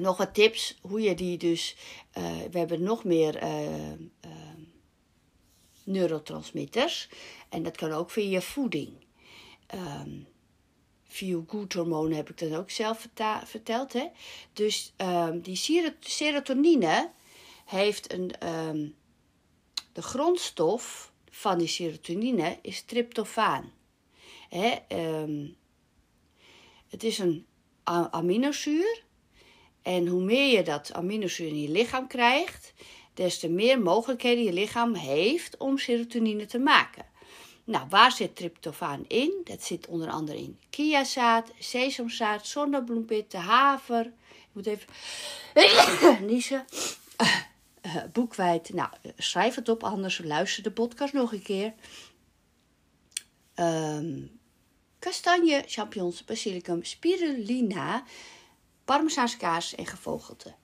nog 0.00 0.16
wat 0.16 0.34
tips 0.34 0.78
hoe 0.80 1.00
je 1.00 1.14
die 1.14 1.38
dus. 1.38 1.76
Uh, 2.18 2.42
we 2.50 2.58
hebben 2.58 2.82
nog 2.82 3.04
meer 3.04 3.42
uh, 3.42 3.90
uh, 3.90 3.98
neurotransmitters. 5.84 7.08
En 7.48 7.62
dat 7.62 7.76
kan 7.76 7.92
ook 7.92 8.10
via 8.10 8.40
voeding. 8.40 8.92
Um, 9.74 10.26
feel 11.02 11.44
good 11.46 11.72
hormonen 11.72 12.16
heb 12.16 12.30
ik 12.30 12.38
dan 12.38 12.54
ook 12.54 12.70
zelf 12.70 13.08
verteld. 13.44 13.92
Hè? 13.92 14.06
Dus 14.52 14.94
die 15.42 15.92
serotonine 16.00 17.10
heeft 17.64 18.12
een. 18.12 18.32
De 19.92 20.02
grondstof 20.02 21.12
van 21.34 21.58
die 21.58 21.68
serotonine 21.68 22.58
is 22.62 22.82
tryptofaan. 22.82 23.72
Um, 24.88 25.56
het 26.88 27.04
is 27.04 27.18
een 27.18 27.46
aminozuur. 28.10 29.02
En 29.82 30.06
hoe 30.06 30.22
meer 30.22 30.56
je 30.56 30.62
dat 30.62 30.92
aminozuur 30.92 31.48
in 31.48 31.60
je 31.60 31.68
lichaam 31.68 32.06
krijgt, 32.06 32.72
des 33.14 33.38
te 33.38 33.48
meer 33.48 33.80
mogelijkheden 33.80 34.44
je 34.44 34.52
lichaam 34.52 34.94
heeft 34.94 35.56
om 35.56 35.78
serotonine 35.78 36.46
te 36.46 36.58
maken. 36.58 37.06
Nou, 37.64 37.86
waar 37.88 38.12
zit 38.12 38.36
tryptofaan 38.36 39.04
in? 39.08 39.40
Dat 39.44 39.62
zit 39.62 39.86
onder 39.86 40.10
andere 40.10 40.38
in 40.38 40.58
kiazaad, 40.70 41.52
sesamzaad, 41.58 42.46
zonnebloempitten, 42.46 43.40
haver. 43.40 44.04
Ik 44.30 44.48
moet 44.52 44.66
even 44.66 46.26
niezen. 46.30 46.64
Uh, 47.94 48.02
boekwijd. 48.12 48.74
Nou, 48.74 48.90
schrijf 49.16 49.54
het 49.54 49.68
op, 49.68 49.84
anders 49.84 50.18
luister 50.18 50.62
de 50.62 50.72
podcast 50.72 51.12
nog 51.12 51.32
een 51.32 51.42
keer. 51.42 51.74
Um, 53.56 54.40
kastanje, 54.98 55.62
champignons, 55.66 56.24
basilicum, 56.24 56.84
spirulina, 56.84 58.04
parmezaanse 58.84 59.36
kaas 59.36 59.74
en 59.74 59.86
gevogelte. 59.86 60.54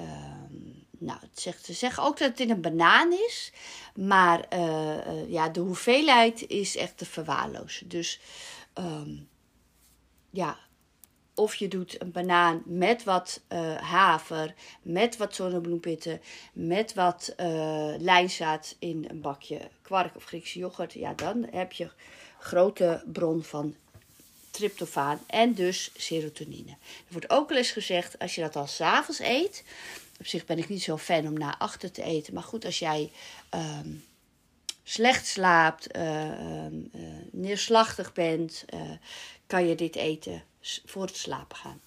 Um, 0.00 0.86
nou, 0.98 1.20
het 1.20 1.40
zegt, 1.40 1.64
ze 1.64 1.72
zeggen 1.72 2.02
ook 2.02 2.18
dat 2.18 2.28
het 2.28 2.40
in 2.40 2.50
een 2.50 2.60
banaan 2.60 3.12
is. 3.12 3.52
Maar 3.94 4.46
uh, 4.52 5.30
ja, 5.30 5.48
de 5.48 5.60
hoeveelheid 5.60 6.46
is 6.46 6.76
echt 6.76 6.96
te 6.96 7.06
verwaarlozen. 7.06 7.88
Dus 7.88 8.20
um, 8.74 9.28
ja, 10.30 10.58
of 11.36 11.54
je 11.54 11.68
doet 11.68 12.00
een 12.00 12.10
banaan 12.10 12.62
met 12.64 13.04
wat 13.04 13.40
uh, 13.48 13.76
haver, 13.76 14.54
met 14.82 15.16
wat 15.16 15.34
zonnebloempitten, 15.34 16.20
met 16.52 16.94
wat 16.94 17.34
uh, 17.40 17.94
lijnzaad 17.98 18.76
in 18.78 19.04
een 19.08 19.20
bakje 19.20 19.60
kwark 19.82 20.16
of 20.16 20.24
Griekse 20.24 20.58
yoghurt. 20.58 20.92
Ja, 20.92 21.14
dan 21.14 21.46
heb 21.50 21.72
je 21.72 21.90
grote 22.38 23.02
bron 23.12 23.42
van 23.42 23.74
tryptofaan 24.50 25.20
en 25.26 25.54
dus 25.54 25.90
serotonine. 25.96 26.70
Er 26.70 27.12
wordt 27.12 27.30
ook 27.30 27.48
wel 27.48 27.58
eens 27.58 27.70
gezegd, 27.70 28.18
als 28.18 28.34
je 28.34 28.40
dat 28.40 28.56
al 28.56 28.66
s'avonds 28.66 29.20
eet, 29.20 29.64
op 30.18 30.26
zich 30.26 30.44
ben 30.44 30.58
ik 30.58 30.68
niet 30.68 30.82
zo 30.82 30.96
fan 30.96 31.26
om 31.26 31.38
na 31.38 31.58
achter 31.58 31.90
te 31.90 32.02
eten. 32.02 32.34
Maar 32.34 32.42
goed, 32.42 32.64
als 32.64 32.78
jij 32.78 33.10
um, 33.54 34.04
slecht 34.82 35.26
slaapt, 35.26 35.96
uh, 35.96 36.66
neerslachtig 37.32 38.12
bent, 38.12 38.64
kan 39.46 39.66
je 39.66 39.74
dit 39.74 39.96
eten 39.96 40.42
voor 40.84 41.02
het 41.02 41.16
slapen 41.16 41.56
gaan. 41.56 41.80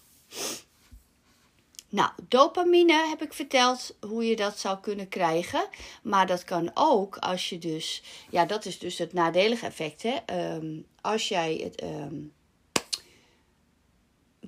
Nou, 1.89 2.11
dopamine 2.27 3.07
heb 3.07 3.21
ik 3.21 3.33
verteld 3.33 3.95
hoe 4.07 4.25
je 4.25 4.35
dat 4.35 4.59
zou 4.59 4.79
kunnen 4.79 5.07
krijgen. 5.07 5.67
Maar 6.03 6.27
dat 6.27 6.43
kan 6.43 6.71
ook 6.73 7.17
als 7.17 7.49
je 7.49 7.57
dus, 7.57 8.03
ja, 8.29 8.45
dat 8.45 8.65
is 8.65 8.79
dus 8.79 8.97
het 8.97 9.13
nadelige 9.13 9.65
effect. 9.65 10.03
Hè? 10.03 10.17
Um, 10.55 10.85
als 11.01 11.27
jij 11.27 11.55
het 11.63 11.83
um, 11.83 12.33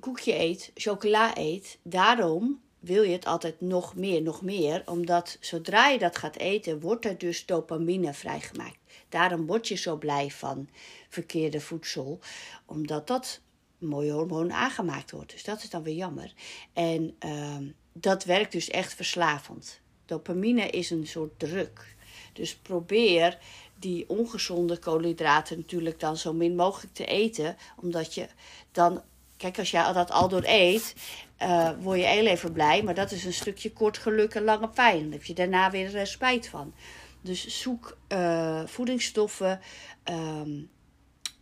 koekje 0.00 0.38
eet, 0.38 0.70
chocola 0.74 1.36
eet, 1.36 1.78
daarom 1.82 2.60
wil 2.78 3.02
je 3.02 3.12
het 3.12 3.26
altijd 3.26 3.60
nog 3.60 3.94
meer, 3.94 4.22
nog 4.22 4.42
meer. 4.42 4.82
Omdat 4.86 5.36
zodra 5.40 5.88
je 5.88 5.98
dat 5.98 6.16
gaat 6.16 6.36
eten, 6.36 6.80
wordt 6.80 7.04
er 7.04 7.18
dus 7.18 7.46
dopamine 7.46 8.14
vrijgemaakt. 8.14 8.78
Daarom 9.12 9.46
word 9.46 9.68
je 9.68 9.74
zo 9.74 9.96
blij 9.96 10.30
van 10.30 10.68
verkeerde 11.08 11.60
voedsel. 11.60 12.20
Omdat 12.66 13.06
dat 13.06 13.40
mooie 13.78 14.12
hormoon 14.12 14.52
aangemaakt 14.52 15.10
wordt. 15.10 15.32
Dus 15.32 15.44
dat 15.44 15.62
is 15.62 15.70
dan 15.70 15.82
weer 15.82 15.94
jammer. 15.94 16.32
En 16.72 17.16
uh, 17.24 17.56
dat 17.92 18.24
werkt 18.24 18.52
dus 18.52 18.70
echt 18.70 18.94
verslavend. 18.94 19.80
Dopamine 20.06 20.70
is 20.70 20.90
een 20.90 21.06
soort 21.06 21.38
druk. 21.38 21.94
Dus 22.32 22.56
probeer 22.56 23.38
die 23.78 24.08
ongezonde 24.08 24.78
koolhydraten 24.78 25.56
natuurlijk 25.56 26.00
dan 26.00 26.16
zo 26.16 26.32
min 26.32 26.54
mogelijk 26.54 26.94
te 26.94 27.04
eten. 27.04 27.56
Omdat 27.76 28.14
je 28.14 28.28
dan 28.72 29.02
Kijk, 29.36 29.58
als 29.58 29.70
je 29.70 29.90
dat 29.94 30.10
al 30.10 30.28
door 30.28 30.44
eet, 30.44 30.94
uh, 31.42 31.70
word 31.80 31.98
je 31.98 32.06
heel 32.06 32.26
even 32.26 32.52
blij. 32.52 32.82
Maar 32.82 32.94
dat 32.94 33.10
is 33.10 33.24
een 33.24 33.32
stukje 33.32 33.72
kort 33.72 33.98
geluk 33.98 34.34
en 34.34 34.44
lange 34.44 34.68
pijn. 34.68 35.02
Dan 35.02 35.12
heb 35.12 35.24
je 35.24 35.34
daarna 35.34 35.70
weer 35.70 35.94
uh, 35.94 36.04
spijt 36.04 36.48
van. 36.48 36.74
Dus 37.22 37.60
zoek 37.60 37.96
uh, 38.08 38.66
voedingsstoffen 38.66 39.60
um, 40.04 40.70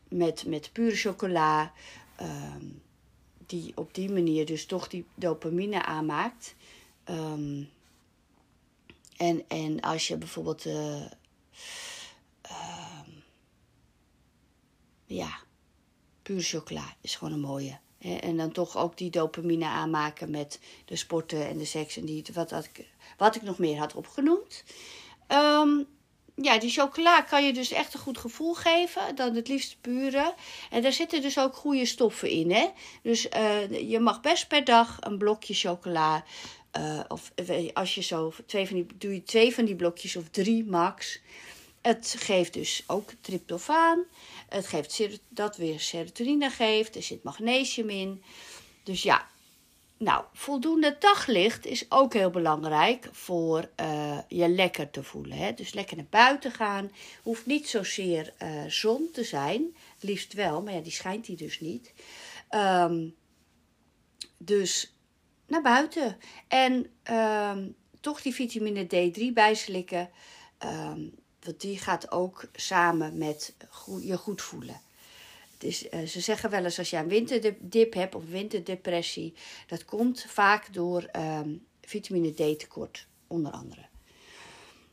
met, 0.08 0.46
met 0.46 0.72
pure 0.72 0.96
chocola. 0.96 1.72
Um, 2.20 2.82
die 3.46 3.72
op 3.74 3.94
die 3.94 4.10
manier 4.10 4.46
dus 4.46 4.66
toch 4.66 4.88
die 4.88 5.06
dopamine 5.14 5.84
aanmaakt. 5.84 6.54
Um, 7.04 7.70
en, 9.16 9.44
en 9.48 9.80
als 9.80 10.08
je 10.08 10.16
bijvoorbeeld. 10.16 10.66
ja, 15.06 15.38
pure 16.22 16.42
chocola 16.42 16.94
is 17.00 17.16
gewoon 17.16 17.32
een 17.32 17.40
mooie. 17.40 17.78
En 17.98 18.36
dan 18.36 18.52
toch 18.52 18.76
ook 18.76 18.96
die 18.96 19.10
dopamine 19.10 19.66
aanmaken 19.66 20.30
met 20.30 20.60
de 20.84 20.96
sporten 20.96 21.48
en 21.48 21.58
de 21.58 21.64
seks 21.64 21.96
en 21.96 22.04
die, 22.04 22.24
wat, 22.32 22.52
ik, 22.52 22.86
wat 23.16 23.36
ik 23.36 23.42
nog 23.42 23.58
meer 23.58 23.78
had 23.78 23.94
opgenoemd. 23.94 24.64
Um, 25.32 25.86
ja, 26.42 26.58
die 26.58 26.70
chocola 26.70 27.22
kan 27.22 27.46
je 27.46 27.52
dus 27.52 27.70
echt 27.70 27.94
een 27.94 28.00
goed 28.00 28.18
gevoel 28.18 28.54
geven. 28.54 29.14
Dan 29.14 29.34
het 29.34 29.48
liefst 29.48 29.76
pure. 29.80 30.34
En 30.70 30.82
daar 30.82 30.92
zitten 30.92 31.22
dus 31.22 31.38
ook 31.38 31.54
goede 31.54 31.86
stoffen 31.86 32.28
in. 32.28 32.50
Hè? 32.52 32.68
Dus 33.02 33.26
uh, 33.36 33.90
je 33.90 34.00
mag 34.00 34.20
best 34.20 34.48
per 34.48 34.64
dag 34.64 34.96
een 35.00 35.18
blokje 35.18 35.54
chocola. 35.54 36.24
Uh, 36.78 37.00
of 37.08 37.32
als 37.72 37.94
je 37.94 38.02
zo 38.02 38.32
twee 38.46 38.66
van 38.66 38.76
die, 38.76 38.86
doe 38.94 39.14
je 39.14 39.22
twee 39.22 39.54
van 39.54 39.64
die 39.64 39.76
blokjes 39.76 40.16
of 40.16 40.24
drie 40.30 40.64
max. 40.64 41.20
Het 41.80 42.14
geeft 42.18 42.52
dus 42.52 42.84
ook 42.86 43.10
tryptofaan. 43.20 44.04
Het 44.48 44.66
geeft 44.66 45.18
dat 45.28 45.56
weer 45.56 45.80
serotonine 45.80 46.50
geeft. 46.50 46.96
Er 46.96 47.02
zit 47.02 47.22
magnesium 47.22 47.90
in. 47.90 48.22
Dus 48.82 49.02
ja, 49.02 49.28
nou, 50.00 50.24
voldoende 50.32 50.96
daglicht 50.98 51.66
is 51.66 51.90
ook 51.90 52.12
heel 52.12 52.30
belangrijk 52.30 53.08
voor 53.12 53.70
uh, 53.80 54.18
je 54.28 54.48
lekker 54.48 54.90
te 54.90 55.02
voelen. 55.02 55.36
Hè? 55.36 55.52
Dus 55.52 55.72
lekker 55.72 55.96
naar 55.96 56.06
buiten 56.10 56.52
gaan. 56.52 56.90
Hoeft 57.22 57.46
niet 57.46 57.68
zozeer 57.68 58.34
uh, 58.42 58.64
zon 58.66 59.08
te 59.12 59.24
zijn. 59.24 59.76
Liefst 60.00 60.32
wel, 60.32 60.62
maar 60.62 60.72
ja, 60.72 60.80
die 60.80 60.92
schijnt 60.92 61.26
hier 61.26 61.36
dus 61.36 61.60
niet. 61.60 61.92
Um, 62.50 63.14
dus 64.36 64.96
naar 65.46 65.62
buiten. 65.62 66.16
En 66.48 66.86
um, 67.12 67.74
toch 68.00 68.22
die 68.22 68.34
vitamine 68.34 68.84
D3 68.84 69.32
bijslikken. 69.32 70.10
Um, 70.64 71.14
want 71.40 71.60
die 71.60 71.78
gaat 71.78 72.10
ook 72.10 72.48
samen 72.52 73.18
met 73.18 73.54
je 74.00 74.16
goed 74.16 74.42
voelen. 74.42 74.80
Uh, 75.64 76.06
ze 76.06 76.20
zeggen 76.20 76.50
wel 76.50 76.64
eens 76.64 76.78
als 76.78 76.90
je 76.90 76.96
een 76.96 77.08
winterdip 77.08 77.94
hebt 77.94 78.14
of 78.14 78.24
winterdepressie, 78.28 79.34
dat 79.66 79.84
komt 79.84 80.24
vaak 80.28 80.72
door 80.72 81.08
um, 81.16 81.66
vitamine 81.80 82.30
D 82.30 82.58
tekort, 82.58 83.06
onder 83.26 83.52
andere. 83.52 83.88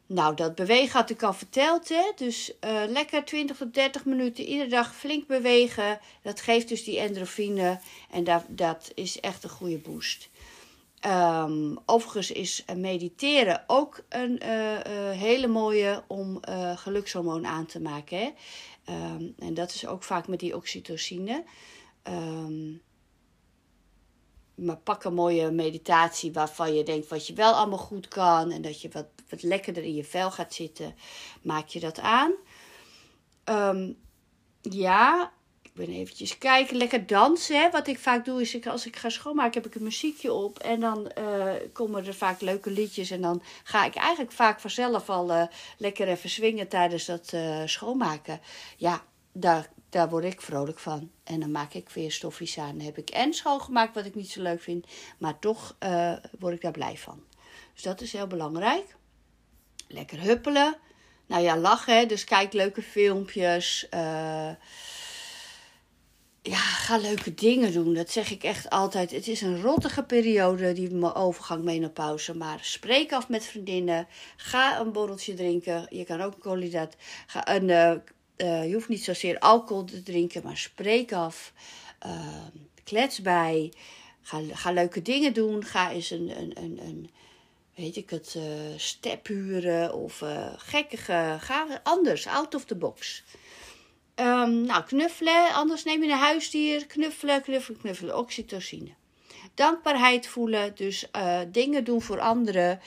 Nou, 0.05 0.35
dat 0.35 0.55
bewegen 0.55 0.99
had 0.99 1.09
ik 1.09 1.23
al 1.23 1.33
verteld. 1.33 1.89
Hè? 1.89 2.11
Dus 2.15 2.53
uh, 2.65 2.81
lekker 2.87 3.25
20 3.25 3.57
tot 3.57 3.73
30 3.73 4.05
minuten 4.05 4.43
iedere 4.43 4.69
dag 4.69 4.95
flink 4.95 5.27
bewegen. 5.27 5.99
Dat 6.21 6.41
geeft 6.41 6.67
dus 6.67 6.83
die 6.83 6.99
endorfine. 6.99 7.79
En 8.11 8.23
dat, 8.23 8.43
dat 8.47 8.91
is 8.95 9.19
echt 9.19 9.43
een 9.43 9.49
goede 9.49 9.77
boost. 9.77 10.29
Um, 11.07 11.79
overigens 11.85 12.31
is 12.31 12.65
mediteren 12.75 13.63
ook 13.67 14.03
een 14.09 14.41
hele 15.11 15.47
mooie 15.47 16.03
om 16.07 16.39
gelukshormoon 16.75 17.45
aan 17.45 17.65
te 17.65 17.79
maken. 17.79 18.17
Hè? 18.17 18.31
Um, 18.89 19.33
en 19.37 19.53
dat 19.53 19.73
is 19.73 19.87
ook 19.87 20.03
vaak 20.03 20.27
met 20.27 20.39
die 20.39 20.55
oxytocine. 20.55 21.43
Um, 22.03 22.81
maar 24.55 24.77
pak 24.77 25.03
een 25.03 25.13
mooie 25.13 25.51
meditatie 25.51 26.31
waarvan 26.33 26.73
je 26.73 26.83
denkt 26.83 27.07
wat 27.07 27.27
je 27.27 27.33
wel 27.33 27.53
allemaal 27.53 27.77
goed 27.77 28.07
kan. 28.07 28.51
En 28.51 28.61
dat 28.61 28.81
je 28.81 28.89
wat, 28.89 29.07
wat 29.29 29.43
lekkerder 29.43 29.83
in 29.83 29.95
je 29.95 30.03
vel 30.03 30.31
gaat 30.31 30.53
zitten. 30.53 30.95
Maak 31.41 31.67
je 31.67 31.79
dat 31.79 31.99
aan. 31.99 32.33
ja, 34.61 35.31
ben 35.77 35.89
eventjes 35.89 36.37
kijken. 36.37 36.77
Lekker 36.77 37.07
dansen. 37.07 37.61
Hè. 37.61 37.69
Wat 37.69 37.87
ik 37.87 37.99
vaak 37.99 38.25
doe 38.25 38.41
is, 38.41 38.55
ik, 38.55 38.67
als 38.67 38.85
ik 38.85 38.95
ga 38.95 39.09
schoonmaken, 39.09 39.61
heb 39.61 39.65
ik 39.65 39.75
een 39.75 39.83
muziekje 39.83 40.33
op. 40.33 40.59
En 40.59 40.79
dan 40.79 41.11
uh, 41.17 41.53
komen 41.73 42.05
er 42.05 42.13
vaak 42.13 42.41
leuke 42.41 42.71
liedjes. 42.71 43.11
En 43.11 43.21
dan 43.21 43.41
ga 43.63 43.85
ik 43.85 43.95
eigenlijk 43.95 44.31
vaak 44.31 44.59
vanzelf 44.59 45.09
al 45.09 45.31
uh, 45.31 45.43
lekker 45.77 46.07
even 46.07 46.29
swingen 46.29 46.67
tijdens 46.67 47.05
dat 47.05 47.31
uh, 47.33 47.61
schoonmaken. 47.65 48.39
Ja, 48.77 49.03
daar, 49.31 49.69
daar 49.89 50.09
word 50.09 50.23
ik 50.23 50.41
vrolijk 50.41 50.79
van. 50.79 51.11
En 51.23 51.39
dan 51.39 51.51
maak 51.51 51.73
ik 51.73 51.89
weer 51.89 52.11
stoffies 52.11 52.57
aan. 52.57 52.79
Heb 52.79 52.97
ik 52.97 53.09
en 53.09 53.33
schoongemaakt 53.33 53.95
wat 53.95 54.05
ik 54.05 54.15
niet 54.15 54.31
zo 54.31 54.41
leuk 54.41 54.61
vind. 54.61 54.87
Maar 55.17 55.39
toch 55.39 55.75
word 56.39 56.53
ik 56.53 56.61
daar 56.61 56.71
blij 56.71 56.97
van. 56.97 57.23
Dus 57.73 57.83
dat 57.83 58.01
is 58.01 58.13
heel 58.13 58.27
belangrijk. 58.27 58.95
Lekker 59.87 60.19
huppelen. 60.19 60.77
Nou 61.25 61.43
ja, 61.43 61.57
lachen. 61.57 62.07
Dus 62.07 62.23
kijk 62.23 62.53
leuke 62.53 62.81
filmpjes. 62.81 63.87
Ja, 66.49 66.57
ga 66.57 66.97
leuke 66.97 67.33
dingen 67.33 67.73
doen. 67.73 67.93
Dat 67.93 68.11
zeg 68.11 68.31
ik 68.31 68.43
echt 68.43 68.69
altijd. 68.69 69.11
Het 69.11 69.27
is 69.27 69.41
een 69.41 69.61
rottige 69.61 70.03
periode, 70.03 70.73
die 70.73 71.15
overgang 71.15 71.63
menopauze. 71.63 72.35
Maar 72.35 72.59
spreek 72.61 73.13
af 73.13 73.29
met 73.29 73.45
vriendinnen. 73.45 74.07
Ga 74.37 74.79
een 74.79 74.91
borreltje 74.91 75.33
drinken. 75.33 75.87
Je 75.89 76.03
kan 76.03 76.21
ook 76.21 76.39
koolhydraat. 76.39 76.95
Ga 77.27 77.55
een, 77.55 77.69
uh, 78.37 78.67
je 78.67 78.73
hoeft 78.73 78.87
niet 78.87 79.03
zozeer 79.03 79.39
alcohol 79.39 79.83
te 79.83 80.03
drinken, 80.03 80.43
maar 80.43 80.57
spreek 80.57 81.13
af. 81.13 81.53
Uh, 82.05 82.45
klets 82.83 83.21
bij. 83.21 83.73
Ga, 84.21 84.41
ga 84.51 84.71
leuke 84.71 85.01
dingen 85.01 85.33
doen. 85.33 85.65
Ga 85.65 85.91
eens 85.91 86.09
een, 86.09 86.39
een, 86.39 86.51
een, 86.63 86.79
een 86.81 87.09
weet 87.75 87.95
ik 87.95 88.09
het, 88.09 88.37
step 88.75 89.27
huren 89.27 89.93
of 89.93 90.23
gekkige. 90.57 91.37
Ga 91.39 91.81
anders, 91.83 92.27
out 92.27 92.55
of 92.55 92.65
the 92.65 92.75
box. 92.75 93.23
Um, 94.19 94.61
nou, 94.61 94.83
knuffelen. 94.83 95.53
Anders 95.53 95.83
neem 95.83 96.03
je 96.03 96.11
een 96.11 96.17
huisdier. 96.17 96.85
Knuffelen, 96.85 97.41
knuffelen, 97.41 97.79
knuffelen. 97.79 98.17
Oxytocine. 98.17 98.89
Dankbaarheid 99.53 100.27
voelen. 100.27 100.75
Dus 100.75 101.07
uh, 101.15 101.39
dingen 101.51 101.83
doen 101.83 102.01
voor 102.01 102.19
anderen. 102.19 102.79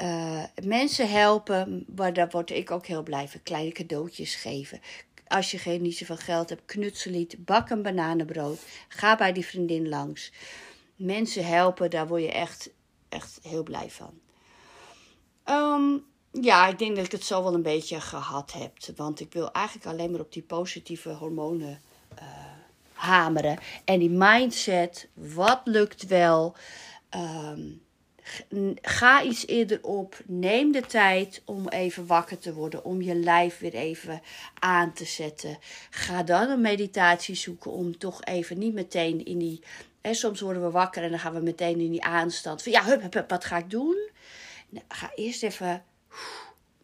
Uh, 0.00 0.44
mensen 0.64 1.10
helpen. 1.10 1.84
Maar 1.96 2.12
daar 2.12 2.28
word 2.30 2.50
ik 2.50 2.70
ook 2.70 2.86
heel 2.86 3.02
blij 3.02 3.28
van. 3.28 3.42
Kleine 3.42 3.72
cadeautjes 3.72 4.34
geven. 4.34 4.80
Als 5.26 5.50
je 5.50 5.58
geen, 5.58 5.82
niet 5.82 5.96
zoveel 5.96 6.16
geld 6.16 6.48
hebt, 6.48 6.62
knutseliet. 6.64 7.44
Bak 7.44 7.70
een 7.70 7.82
bananenbrood. 7.82 8.58
Ga 8.88 9.16
bij 9.16 9.32
die 9.32 9.46
vriendin 9.46 9.88
langs. 9.88 10.32
Mensen 10.96 11.46
helpen, 11.46 11.90
daar 11.90 12.08
word 12.08 12.22
je 12.22 12.32
echt, 12.32 12.70
echt 13.08 13.38
heel 13.42 13.62
blij 13.62 13.90
van. 13.90 14.20
Um, 15.44 16.04
ja, 16.32 16.66
ik 16.66 16.78
denk 16.78 16.96
dat 16.96 17.04
ik 17.04 17.12
het 17.12 17.24
zo 17.24 17.42
wel 17.42 17.54
een 17.54 17.62
beetje 17.62 18.00
gehad 18.00 18.52
heb. 18.52 18.72
Want 18.96 19.20
ik 19.20 19.32
wil 19.32 19.52
eigenlijk 19.52 19.86
alleen 19.86 20.10
maar 20.10 20.20
op 20.20 20.32
die 20.32 20.42
positieve 20.42 21.10
hormonen 21.10 21.80
uh, 22.14 22.22
hameren. 22.92 23.58
En 23.84 23.98
die 23.98 24.10
mindset, 24.10 25.08
wat 25.14 25.60
lukt 25.64 26.06
wel? 26.06 26.56
Um, 27.16 27.80
ga 28.82 29.22
iets 29.22 29.46
eerder 29.46 29.82
op. 29.82 30.20
Neem 30.26 30.72
de 30.72 30.80
tijd 30.80 31.42
om 31.44 31.68
even 31.68 32.06
wakker 32.06 32.38
te 32.38 32.54
worden. 32.54 32.84
Om 32.84 33.02
je 33.02 33.14
lijf 33.14 33.58
weer 33.58 33.74
even 33.74 34.22
aan 34.58 34.92
te 34.92 35.04
zetten. 35.04 35.58
Ga 35.90 36.22
dan 36.22 36.48
een 36.48 36.60
meditatie 36.60 37.34
zoeken 37.34 37.70
om 37.70 37.98
toch 37.98 38.24
even 38.24 38.58
niet 38.58 38.74
meteen 38.74 39.24
in 39.24 39.38
die. 39.38 39.62
Hè, 40.00 40.14
soms 40.14 40.40
worden 40.40 40.62
we 40.62 40.70
wakker 40.70 41.02
en 41.02 41.10
dan 41.10 41.18
gaan 41.18 41.34
we 41.34 41.40
meteen 41.40 41.80
in 41.80 41.90
die 41.90 42.04
aanstand. 42.04 42.62
Van 42.62 42.72
ja, 42.72 42.84
hup, 42.84 43.02
hup, 43.02 43.14
hup 43.14 43.30
wat 43.30 43.44
ga 43.44 43.56
ik 43.56 43.70
doen? 43.70 44.10
Nou, 44.68 44.84
ga 44.88 45.10
eerst 45.14 45.42
even 45.42 45.84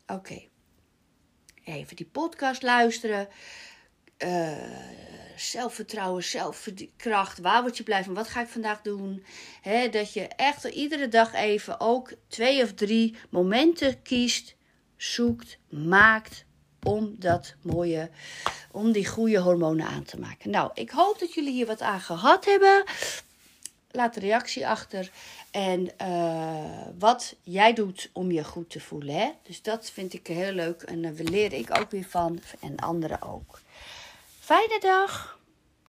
Oké. 0.06 0.42
Even 1.64 1.96
die 1.96 2.06
podcast 2.06 2.62
luisteren. 2.62 3.28
Uh, 4.18 4.52
zelfvertrouwen, 5.36 6.24
zelfkracht. 6.24 7.38
Waar 7.38 7.62
word 7.62 7.76
je 7.76 7.82
blij 7.82 8.04
van? 8.04 8.14
Wat 8.14 8.28
ga 8.28 8.40
ik 8.40 8.48
vandaag 8.48 8.82
doen? 8.82 9.24
Dat 9.90 10.12
je 10.12 10.28
echt 10.28 10.64
iedere 10.64 11.08
dag 11.08 11.32
even 11.32 11.80
ook 11.80 12.12
twee 12.28 12.62
of 12.62 12.72
drie 12.72 13.16
momenten 13.30 14.02
kiest, 14.02 14.54
zoekt, 14.96 15.58
maakt 15.68 16.44
om 16.82 17.14
dat 17.18 17.54
mooie, 17.62 18.10
om 18.70 18.92
die 18.92 19.06
goede 19.06 19.38
hormonen 19.38 19.86
aan 19.86 20.04
te 20.04 20.20
maken. 20.20 20.50
Nou, 20.50 20.70
ik 20.74 20.90
hoop 20.90 21.18
dat 21.18 21.34
jullie 21.34 21.52
hier 21.52 21.66
wat 21.66 21.80
aan 21.80 22.00
gehad 22.00 22.44
hebben. 22.44 22.84
Laat 23.90 24.16
een 24.16 24.22
reactie 24.22 24.68
achter. 24.68 25.10
En 25.54 25.90
uh, 26.02 26.86
wat 26.98 27.36
jij 27.42 27.72
doet 27.72 28.10
om 28.12 28.30
je 28.30 28.44
goed 28.44 28.70
te 28.70 28.80
voelen. 28.80 29.34
Dus 29.42 29.62
dat 29.62 29.90
vind 29.90 30.12
ik 30.12 30.26
heel 30.26 30.52
leuk. 30.52 30.82
En 30.82 31.02
daar 31.02 31.12
leer 31.12 31.52
ik 31.52 31.78
ook 31.78 31.90
weer 31.90 32.06
van. 32.08 32.40
En 32.60 32.76
anderen 32.76 33.22
ook. 33.22 33.60
Fijne 34.40 34.78
dag. 34.80 35.38